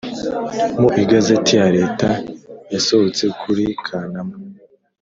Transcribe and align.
Mu 0.79 0.89
igazeti 1.03 1.51
ya 1.59 1.67
leta 1.77 2.09
yasohotse 2.73 3.23
kuri 3.41 3.63
kanama 3.85 4.35